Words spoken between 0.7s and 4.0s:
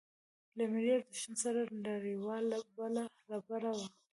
ملي ارزښتونو سره لريوالۍ بله ربړه وه.